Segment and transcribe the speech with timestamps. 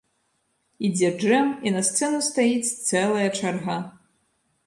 [0.87, 3.77] Ідзе джэм, і на сцэну стаіць цэлая чарга!